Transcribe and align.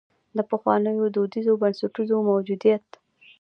د 0.37 0.39
پخوانیو 0.49 1.11
دودیزو 1.15 1.53
بنسټونو 1.61 2.15
موجودیت. 2.29 2.85